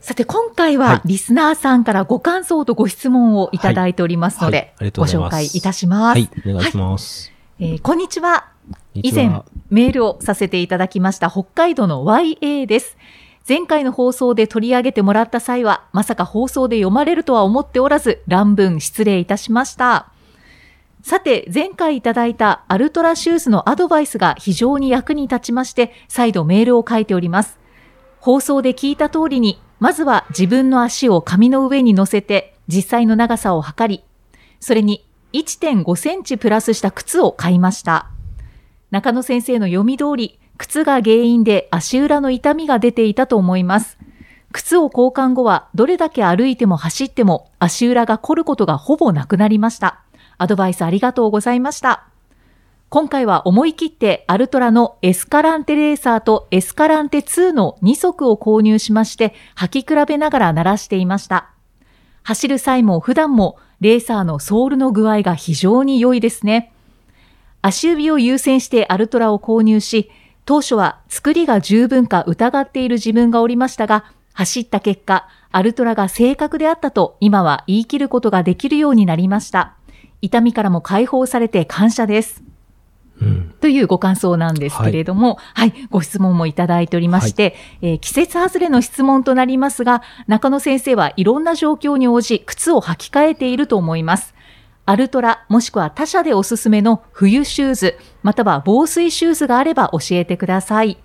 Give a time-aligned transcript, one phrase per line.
[0.00, 6.18] さて、今回ははいリスナーさんからご感想とご質問をいただいておりますので、ご紹介いたします。
[6.18, 8.48] はいお願いします、えーこんにちは。
[8.70, 12.96] こんにちは以前、メールをさせていただきました北海道の YA です。
[13.48, 20.12] 前回の放送で取り上げてもらった際は、まさか放送で読まれるとは思っておらず、乱文失礼いたしました。
[21.02, 27.58] さて、前回いただいたアルトラシューズのアドバイスが非常に役に立ちまして、再度メールを書いております。
[28.20, 34.04] 放送で聞いた通りに、まずは自分の足を紙の上に乗せて、実際の長さを測り、
[34.60, 38.10] それに1.5センチプラスした靴を買いました。
[38.90, 43.98] 中野先生の読み通り、靴が原因で足裏の痛みが出ていたと思います。
[44.52, 50.02] 靴を交換後はどれだけ歩いても走っても足裏が凝ることがほぼなくなりました。
[50.38, 52.08] アドバイスありがとうございました。
[52.90, 61.50] 今回は思い切ってアルトラのエスカランテレーサーとエスカランテ2の2足を購入しまして履き比べながら鳴らしていました。
[62.22, 66.72] 走る際も普段もレーサーのソールの具合が非常に良いですね。
[67.60, 70.10] 足指を優先してアルトラを購入し、
[70.46, 79.76] 当初は作りが十分か疑っている自分がおりましたが、走った結果、アルトラが正確であったと今は言い切ることができるようになりました。
[80.22, 82.42] 痛みからも解放されて感謝です。
[83.20, 94.34] うんというご感想なんですけれども、はい、ご質問もいただいておりまして、えー季節外れの質問となりますが、中野先生はいろんな状況に応じ、靴を履き替えていると思います。
[94.86, 100.96] アルトラ、もしくは他社でおすすめの冬シューズ、または防水シューズがあれば教えてください。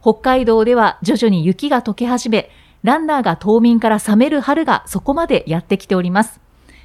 [0.00, 2.50] 北海道では徐々に雪が溶け始め、
[2.82, 6.40] ランナーが冬眠から冷める春がそこまでやってきております。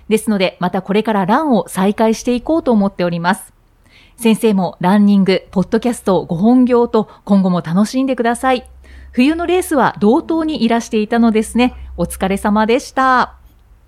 [0.09, 3.52] ですので、またこれからランを再開していこうと思っております。
[4.23, 8.65] 先生もランニング、ポッドキャスト、ご本業と今後も楽しんでください。
[9.11, 11.75] 冬のレースは同等にいらしていたのですね。
[11.97, 13.35] お疲れ様でした。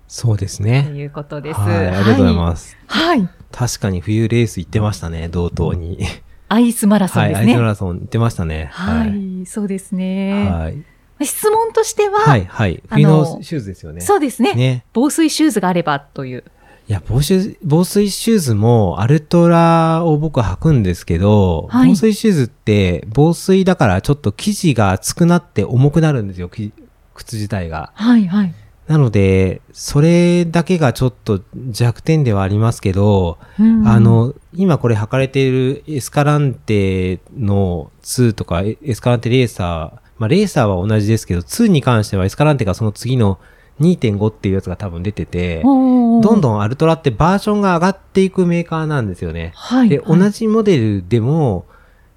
[0.08, 1.58] そうですとねいうことです。
[1.58, 2.76] はいありがとうございます、す。
[2.86, 3.20] はい。
[3.20, 6.00] はい確かに冬レース行ってましたね同等に
[6.48, 7.64] アイスマラソンはいアイスマですね。
[7.64, 10.50] ラソン行ってましたねはい、そうですね。
[10.50, 10.84] はい
[11.24, 16.44] 質問としては、はいはい冬のシューズですよねそうですねね防水シューズがあればという。
[16.88, 26.72] いや、防水、防水シューズも、アルトラを僕は履くんですけど、はい防水シューズって、防水だからちょっと生地が厚くなって重くなるんですよ、き
[27.14, 27.92] 靴自体が。
[27.94, 28.54] はい、はい。
[28.86, 43.40] なので、それだけがちょっと弱点ではありますけど、うんあ、の、今これ履かれているエスカランテの2とか、エエスカランテレーサー、まあレーサーは同じですけど、2に関してはエスカランテがその次の
[43.80, 46.40] 2.5っていうやつが多分出てて、どどんん。
[46.40, 49.52] どんアルトラってバージョンが上がっていくメーカーなんですよね。
[49.54, 49.88] はい。
[49.88, 51.66] で、はい同じモデルでも、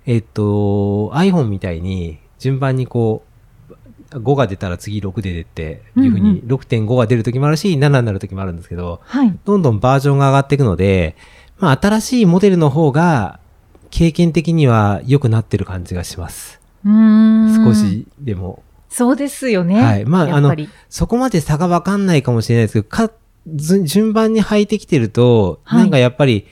[0.05, 3.29] えっと、iPhone みたいに順番にこう、
[4.11, 9.37] 5が出たら次6で出て、いうふうに6.5が出るときもあるし、7になるときもあるんですけど、はい。
[9.45, 11.15] どんどんバージョンが上がっていくので、
[11.59, 13.39] まあ新しいモデルの方が、
[13.91, 16.59] 経験的には良くなってる感じがします。
[16.85, 17.73] 少。
[17.73, 18.63] しでも。
[18.89, 19.81] そうですよね。
[19.81, 23.11] はいまあやっぱりそこまで差がわかんないかもしれないですけど、か、
[23.55, 26.47] ず順番に履いてきてると、はいなんかやっぱり、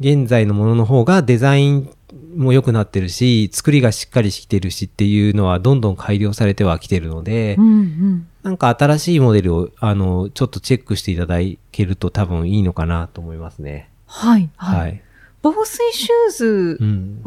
[0.00, 1.90] 現在のものの方がデザイン
[2.36, 8.26] も良くなってるし、作りがしっかりしてるしっていうのはどんどん改良されてはきてるので、うんうん。
[8.42, 11.38] なんか新しいモデルを、あの、ちょっとチェックしていただ
[11.70, 13.90] けると多分いいのかなと思いますね。
[14.06, 14.50] はい。
[14.56, 14.80] はい。
[14.80, 15.02] はい。
[15.42, 17.22] 防水シューズうん。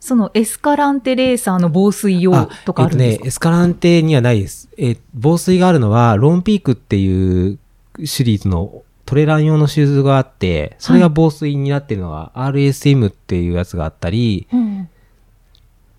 [0.00, 4.68] は、そのエスカランテレーサーの防水用とかあるんですか、えっとね、エスカランテにはないです。
[4.76, 7.58] え、防水があるのは、ロンピークっていう
[8.04, 14.88] シリーズのトレラン用のシューズがあって、それが防水になってるのは、RSM っていうやつがあったり、うん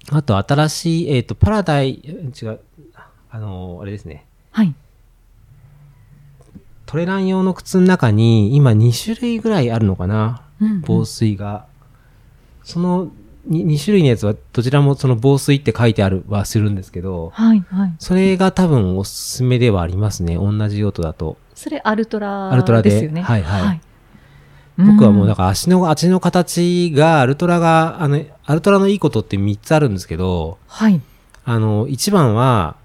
[0.09, 2.59] あと新しい、えっ、と、パラダイ、違う、
[3.29, 4.25] あの、あれですね。
[4.51, 4.73] はい。
[6.85, 11.65] トレラン用の靴の中に、今2種類ぐらいあるのかなうん防水が。
[12.63, 13.11] その
[13.49, 17.93] 2, 種類のやつは、どちらもその防水って書いてあるはするんですけど、はい、はい。
[17.99, 20.35] それが多分おすすめではありますね。
[20.35, 21.37] 同じ用途だと。
[21.55, 22.89] それアルトラアルトラで？
[22.89, 23.21] ですよね。
[23.21, 23.81] はいはい
[24.77, 31.01] 僕はもうだから足の、足の形が、アルトラが、あの、アルトラのいいことって3つあるんですけど、はい。
[31.45, 32.77] あの、一番は、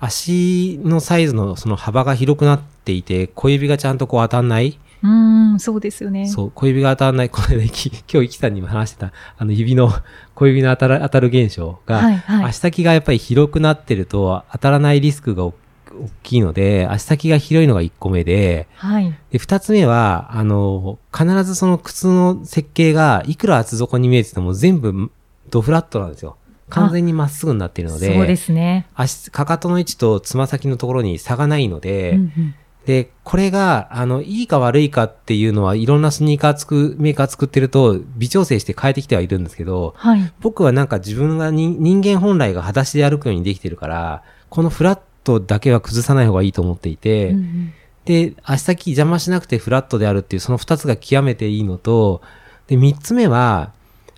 [0.00, 4.78] 足のサイズのその幅が広くなっていて、小指がちゃんとこう当たんない。
[5.06, 6.26] うーん、そうですよね。
[6.26, 9.92] そう、小指が当たらない、これで、き 今日、イキさんにも話してた、あの、指の、
[10.34, 15.54] 小指の当たる、当たる現象が、はいはい足先がやっぱり広くなってると、当たらないリスクがお
[15.96, 19.14] 大きいので、足先が広いのが1個目で、はい。
[19.30, 25.10] で、2つ目は、あの、必ずその靴の設計が、いくら厚底に見えてても全部、
[25.50, 26.36] ドフラットなんですよ。
[26.68, 28.86] 完全にまっすぐになっているので、そうですね。
[28.94, 32.54] 足、かかとの位置とつま先のところに差がないので、うんうん
[32.86, 40.32] で、これが、あの、いいか悪いかっていうのは、いろんなスニーカーつく、メーカー作ってると、微調整して変えてきてはいるんですけど、はい。
[40.40, 47.72] 僕はなんか自分がに人間本来が裸足で歩くようにできてるから、このフラットだけは崩さない方がいいと思っていて、うんうん
[48.06, 52.22] で、足先邪魔しなくてフラットであるっていう、その二つが極めていいのと、
[52.68, 53.72] で、三つ目は、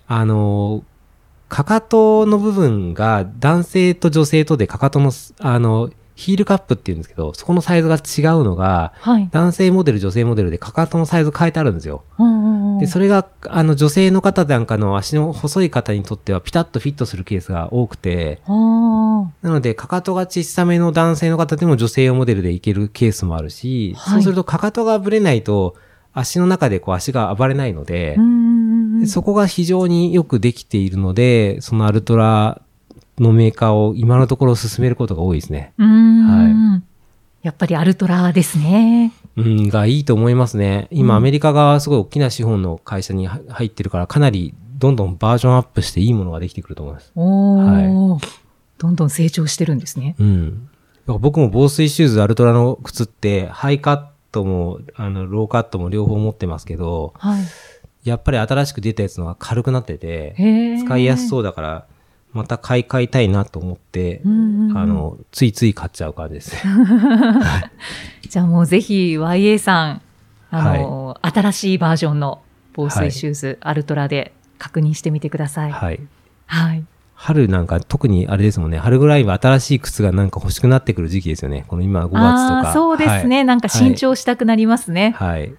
[0.07, 0.83] あの、
[1.49, 5.89] かかとの部分が男性と女性とでかかとの、あの、
[6.19, 9.29] ヒールカップっていうんですけど、そこのサイズが違うのが、はい。
[9.31, 12.03] 男性モデル、女性モデルでかかとのサイズ変えてあるんですよ。
[12.17, 25.75] うんうんうんで、それが、あの、女性の方なんかの足の細い方にとってはピタッとフィットするケースが多くて、なので、かかとが小さめの男性の方でも女性用モデルでいけるケースもあるし、はいそうするとかかとがぶれないと、
[26.13, 28.17] 足の中でこう足が暴れないので
[29.05, 32.61] そこが非常によくできているので、そのアルトラ
[33.19, 35.73] のメーカーを今のところ進めることが多いですね。
[35.77, 36.83] うーん。
[37.41, 39.13] やっぱりアルトラですね。
[39.37, 40.87] うん、がいいと思いますね。
[40.91, 47.11] 今、うんアメリカがすごい大きな資本の会社には入ってるから、かなりどんどんバージョンアップしていいものができてくると思います。
[47.15, 48.27] おー。
[48.77, 50.15] どんどん成長してるんですね。
[50.19, 50.69] うん。
[51.05, 57.43] 僕も防水シューズ、アルトラの靴って、ハイカットも、あの、ローカットも両方持ってますけど、はい。
[58.03, 60.35] やっぱり新しく出たやつのが軽くなってて、
[60.85, 61.85] 使いやすそうだから、
[62.31, 66.61] また買い替えたいなと思って、うんうんうんあの、ついつい買っちゃう感じですね。
[68.29, 70.01] じゃあもうぜひ YA さん、
[70.51, 72.41] あの、新しいバージョンの
[72.73, 75.71] 防水シューズ、アルトラで確認してみてください。
[75.71, 75.99] はい。
[76.45, 76.83] はい。
[77.15, 81.65] 春なんか特にあれですもんね、春ぐらいは新しい靴がなんか欲しくなってくる時期ですよね。
[81.67, 82.73] この今5月とか。
[82.73, 85.15] そうですね、なんか新調したくなりますね。
[85.17, 85.39] はい。
[85.39, 85.53] はい。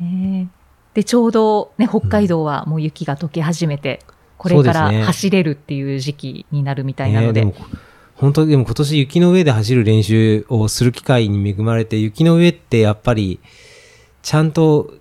[0.00, 0.48] えー
[0.94, 4.00] で、ちょうどね、北海道はもう雪が溶け始めて、
[4.42, 7.44] これから走れるっていう時期になるみたいなので。
[7.44, 7.66] ねでも
[8.16, 13.40] 本当にでも今年雪の上で走る練習をする機会に恵まれて、雪の上ってやっぱり、
[14.22, 14.94] ちゃんと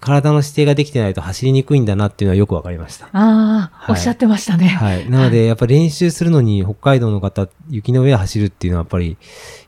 [0.00, 3.06] 体の指定ができてないと走りにくいんだなっていうのはよくわかりました。
[3.06, 4.68] ああ、はいおっしゃってましたね。
[4.68, 5.10] はい。
[5.10, 9.18] なので、やっぱ練習するのに北海道の方、雪の上で走るっていうのはやっぱり、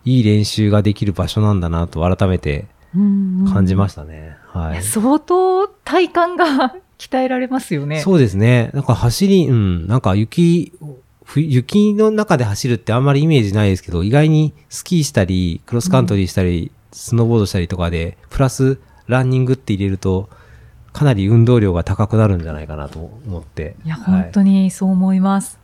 [0.05, 2.67] いい練習ができる場所なんだなと改めて
[3.53, 4.37] 感じまししたね。
[4.53, 4.83] はい。
[4.83, 8.01] 相当体幹が鍛えられますよね。
[8.01, 8.71] そうですね。
[8.73, 10.73] なんか走り、うん、なんか雪、
[11.25, 18.79] ふ雪の中で走るってあんまりイメージないですけど、意外にスキーしたり、クロスカントリーしたり、スノーボードしたりとかで、プラス
[19.09, 20.29] ランニングって入れると、
[20.93, 23.77] かなり運動量が高くなるんじゃないかなと思って。
[23.85, 25.59] いや、はい本当にそう思います。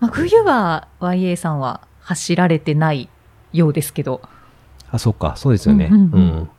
[0.00, 3.08] まあ、冬は YA さんは走られてない
[3.52, 4.22] ようですけど。
[4.90, 5.88] あ、そっか、そうですよね。
[5.90, 6.50] ううんんうん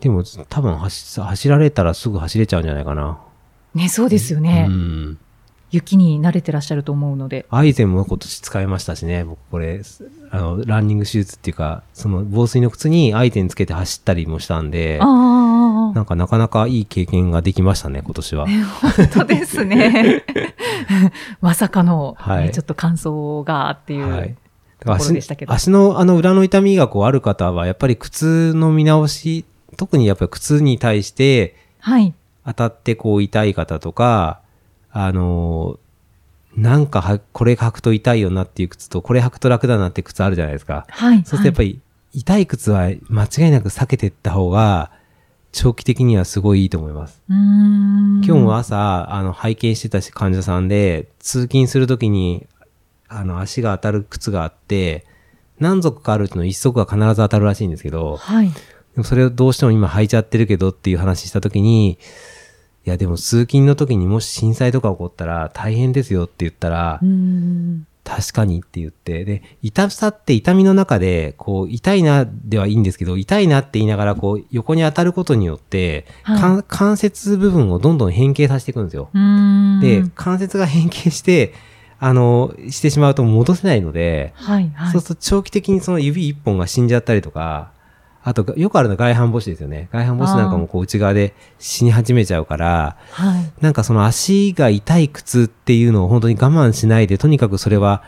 [0.00, 3.18] でも、多分走、走られたらすぐ走れちゃうんじゃないかな。
[3.74, 4.66] ね、そうですよね。
[4.68, 5.18] うん。
[5.70, 7.46] 雪に慣れてらっしゃると思うので。
[7.50, 9.82] アイゼンも今年使いましたしね、僕これ、
[10.30, 18.46] あの、ランニングシューズっていうか、その防水の靴にアイゼンつけて走ったりもしたんで、なんかなかなかいい経験ができましたね、今年は。
[18.46, 20.24] 本当ですね。
[21.40, 24.08] まさかの、ねはいちょっと感想がっていう。
[24.08, 24.36] はい。
[25.46, 32.14] 足のあの裏の痛みがこうある方は、やっぱり靴の見直し、特にやっぱり靴に対してはい。
[32.46, 34.40] 当たってこう痛い方とか、
[34.90, 35.84] あのー
[36.56, 40.86] なんかは、これ履くと痛いよなっていう靴と、これ履くと楽だなって靴あるじゃないですか。
[40.88, 41.16] はい。
[41.18, 41.80] そうするとやっぱり、
[42.12, 44.92] 痛い靴は間違いなく避けていった方が、
[45.50, 47.20] 長期的にはすごいいいと思います。
[47.28, 52.46] 今日も朝、あの、拝見してたし患者さんで、通勤するときに、
[53.08, 55.04] あの、足が当たる靴があって、
[55.58, 58.52] 何足かあるうちの一足が必ず当たるらしいんですけど、はい。
[58.94, 61.98] でもそれをどうしても今履いちゃってるけどっていう話したときに、
[62.86, 67.00] いやでも通勤の時にもし震災とか起こったら大変ですよって言ったら。
[68.04, 79.08] 確かにって言って、で、痛さって痛みの中で、こう、痛いなではいいんですけど、痛いなって言いながら、こう、横に当たることによって、はい関関節部分をどんどん変形させていくんですよ。
[79.80, 81.54] で、関節が変形して、
[81.98, 84.92] あの、してしまうと戻せないので、はい、はい。
[84.92, 87.72] そうすると長期的にその指一本が死んじゃったりとか、
[88.24, 89.88] あと、よくあるのは外反母趾ですよね。
[89.92, 93.52] 外反母趾なんかもこう内側で死に始めちゃうから、はい。
[93.60, 98.02] なんかその足が痛い靴っていうのを本当に我慢しないで、とにかくそれは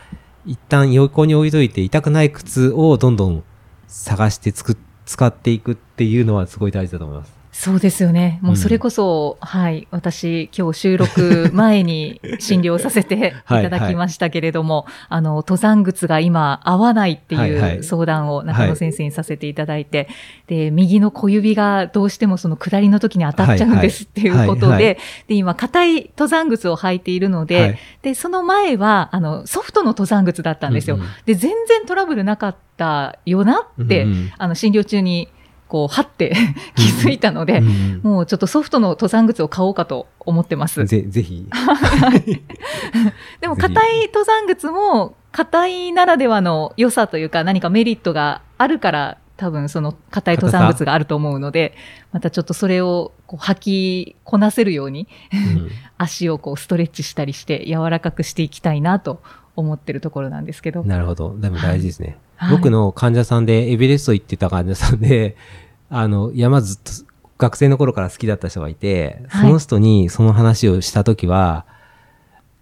[0.45, 3.43] 一旦横に置いといて痛くない靴をどんどん
[3.87, 7.36] 探して作っ使っていくっていうのはすごい大事だと思います。
[7.59, 8.37] そうですよね。
[8.43, 17.75] もうそれこそ、はい、私、今日収録前に診療させて いただきましたけれども、あの、登山靴が今合わないってはいはい。
[17.77, 20.07] いう相談を中野先生にさせていただいて、
[20.45, 24.97] で、右の小指がどうしてもその下りの時に当たっちゃうんですっていうことで、はいはい。
[25.27, 27.79] で、今、硬い登山靴を履いているので、はい。
[28.03, 30.97] で、その前は、あの、ソフトの登山靴だったんですよ。
[30.97, 31.07] うんうん。
[31.25, 34.31] で、全然トラブルなかったよなって、うんうん。
[34.37, 35.29] あの、診療中に、
[35.67, 36.35] こう、はって
[36.75, 40.85] 気づいたので、うんもうちょっとソフトの登山靴を買おうかと思ってます。
[40.85, 41.47] ぜぜひ。
[43.41, 51.75] でも、硬い登山靴も、硬いならではの良さというか、何かメリットがあるから、多分その硬い登山靴があると思うので、
[52.11, 55.69] またちょっとそれをこう履きこなせるように、うん
[55.99, 59.19] 足をこうストレッチしたりして柔らかくしていきたいなと
[59.57, 60.83] 思ってるところなんですけど。
[60.83, 61.35] なるほど。
[61.37, 62.07] でも大事ですね。
[62.07, 62.17] はい
[62.51, 65.35] 僕の患者さんで、エベレスト行ってた患者さんで、
[65.89, 66.91] あの、山ずっと
[67.39, 71.65] 学生の頃から好きだった人がいて、はいその人にその話をしたときは、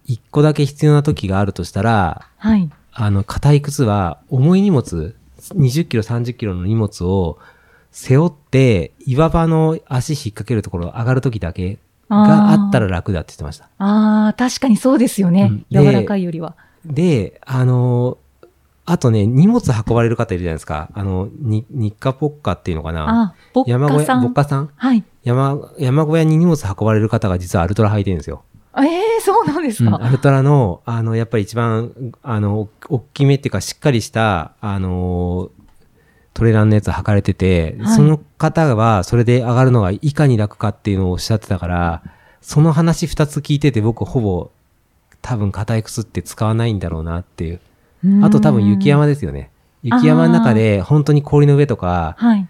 [0.06, 2.70] 一個だけ必要な時があるとしたら、はい。
[2.92, 5.14] あの、硬い靴は重い荷物、
[5.54, 7.38] 20キロ、30キロの荷物を
[7.90, 13.68] 背負って、岩場の足引っ掛けるところ上がる時だけがあったら楽だって言ってました。
[13.78, 15.48] ああ、確かにそうですよね。
[15.50, 16.56] うんで柔らかいよりは。
[16.86, 18.18] で、あの、
[18.84, 20.90] あとね、荷物運ばれる方いるじゃないですか。
[20.94, 23.34] あの、に日課ポッカっていうのかな。
[23.54, 24.22] あ、山小屋、かさん。
[24.22, 24.70] ぼっかさん？
[24.76, 25.02] はい。
[25.24, 28.44] 山、山小屋に荷物運ばれる方が実はアルトラ履いてるんですよ。
[28.78, 29.98] ええそうなんですか。
[30.02, 35.50] アルトラの、あの、やっぱり一番、あの、お大きめっていうか、しっかりした、あの、
[36.34, 42.02] トレランのやつ履かれてて、はいその方は、それで上がるのがいかに楽かっていうのをおっしゃってたから、
[42.42, 44.50] その話二つ聞いてて、僕ほぼ、
[45.26, 47.60] 多分硬い靴って使わないんだろうなっていう。
[48.22, 49.50] あと多分雪山ですよね。
[49.82, 52.46] 雪山の中で、本当に氷の上とかはい。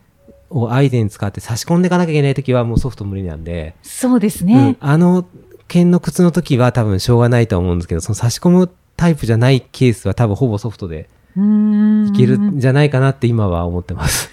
[0.50, 4.76] をアイゼン使って差し込んでいかなきゃいけないときはもうソフト無理なんで、そうですうんね。
[4.78, 5.26] あの
[5.68, 14.30] 剣の靴の時は多分しょうがないと思うんですけど、その差し込むタイプじゃないケースは多分ほぼソフトでいけるんじゃないかなって今は思ってます。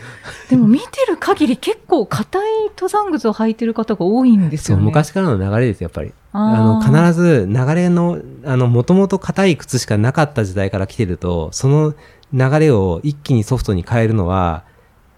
[0.50, 2.42] でも見てる限り結構硬い
[2.76, 4.86] 登山靴を履いてる方が多いんですそう、よね。
[4.86, 6.14] 昔からの流れですよ、やっぱり。
[6.34, 11.94] ああの、ー必ず流れの、あの、もともと硬い靴しかなかった時代から来てると、その
[12.34, 14.64] 流れを一気にソフトに変えるのは、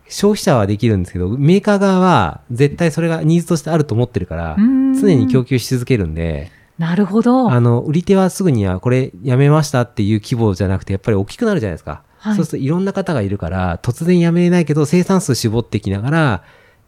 [0.08, 7.52] 消費者はできるんですけど、メーカー側は絶対それがニーズとしてあると思ってるから常に供給し続けるんで、なるほど。
[7.52, 12.04] あの、売り手はすぐにはこれやめましたっていう規模じゃなくて、やっぱり大きくなるじゃないですか。
[12.18, 16.44] はいそうするといろんな方がいるから、突然やめれないけど、生産数絞ってきながら、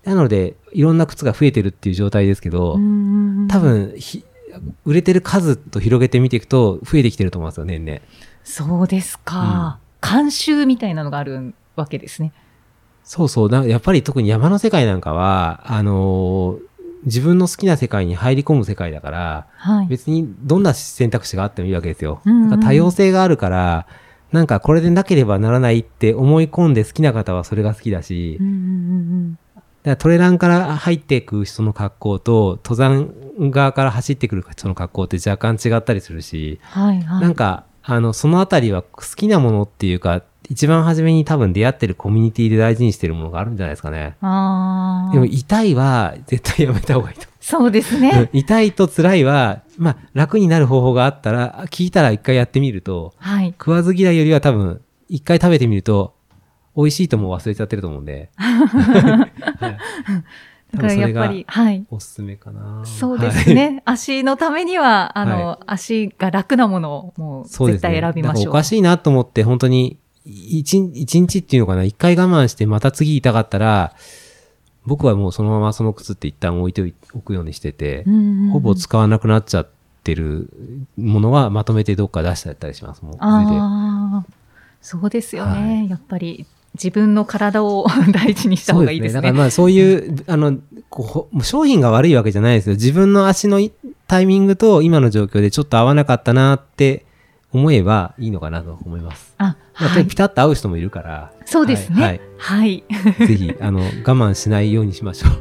[0.08, 2.74] なので、いろんな靴が増えてるっていう状態ですけど、
[3.50, 4.24] 多分ひ、
[4.86, 8.00] 売れてる数と広げて見ていくと、増えてきてると思いますよ、年々。
[8.44, 9.80] そうですか。
[10.02, 12.32] 慣習みたいなのがあるわけですね。
[13.04, 13.50] そうそう。
[13.50, 16.68] だやっぱり特に山の世界なんかは、あのー
[17.04, 19.88] 自分の好きな世界に入り込む世界だから、はい。
[19.88, 22.22] 別にどんな選択肢があってもいいわけですよ。
[22.26, 23.88] うんうん多様性があるから、
[24.32, 29.40] なんかこれでなければならないって思い込んで好きな方はそれが好きだし、うんうんうん
[29.92, 33.14] らトレランから入っていく人の格好と、登山
[33.52, 37.22] 側から走ってくる人の格好って若干違ったりするし、はいはい。
[37.22, 44.16] なんか、あの、そのあたりは好きなものっていうか、一番初めに多分出会ってるコミュニティで大事にしてるものがあるんじゃないですかね。
[44.22, 45.14] ああ。
[45.14, 47.28] でも痛いは絶対やめた方がいいと。
[47.40, 48.30] そうです うんね。
[48.34, 53.48] 痛いと辛いは、まあ楽になる方法があったら、聞いたら一回やってみると、はい。
[53.58, 56.14] 食わず嫌いよりは多分、一回食べてみると、
[56.78, 58.30] 美味しいともう忘れちゃってると思うんで。
[58.38, 59.28] は
[59.70, 59.78] い
[60.74, 61.86] だからやっぱり、はい。
[61.90, 62.84] おすすめかな。
[62.86, 63.82] そうですね。
[63.86, 67.48] 足のためには、あの、は足が楽なものをもう。
[67.48, 68.42] 絶対選びましょう。
[68.42, 73.96] なんかおかしいなと思って、本当に、一日一日っていうのかな、一回我慢してまた次痛かったら、
[74.86, 78.06] 僕はもうそのままその靴って一旦置いておくようにしてて、
[78.52, 79.70] ほぼ使わなくなっちゃっ
[80.04, 80.50] てる
[80.98, 83.04] ものはまとめてどっか出してたりします。
[83.04, 83.26] もう、それで。
[83.26, 84.26] ああ、
[84.82, 85.84] そうですよね。
[85.84, 86.46] はやっぱり
[86.82, 89.16] 自分の体を 大事にした方がいいですね。
[89.16, 90.58] だからまあそういう、あの、
[90.90, 92.76] こう商品が悪いわけじゃないですよ。
[92.76, 93.72] 自分の足のい
[94.08, 97.06] タイミングと今の状況でちょっと合わなかったなって
[97.52, 99.34] 思えばいいのかなと思います。
[99.38, 100.16] あ、はいやっぱりピ。
[100.16, 102.04] タッと合う人もいるから、そうですね。
[102.04, 102.84] はいはい。
[103.20, 105.32] ぜひ、あの、我慢しないようにしましょう。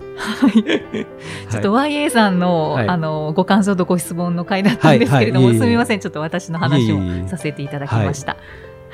[1.50, 6.00] ちょっと YA さんの、はいあの、ご感想とご質問の回だったんですけれども、はいはいいえいえすみません。
[6.00, 8.36] ちょっと私の話いえいえをさせていただきました。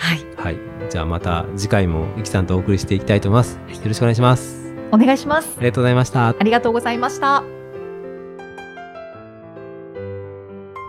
[0.02, 0.26] はい。
[0.36, 0.58] はい。
[0.90, 3.54] じゃあまた次回もゆきさんとお送りしていきたいと思います。
[3.54, 4.74] よろしくお願いします。
[4.90, 5.60] お願いしますあ。
[5.60, 6.28] りがとうございました。
[6.28, 7.44] ありがとうございました。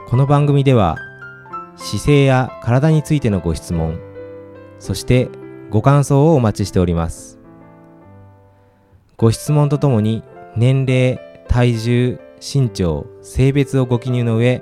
[0.10, 0.98] この番組では
[1.76, 4.00] 姿勢や体についてのご質問
[4.78, 5.30] そして
[5.70, 7.40] ご感想をお待ちしております
[9.18, 10.24] ご質問とともに
[10.56, 14.62] 年齢、体重、身長、性別をご記入の上、